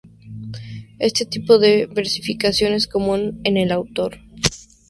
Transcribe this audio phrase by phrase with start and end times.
[0.97, 4.17] Este tipo de versificación es común en el autor.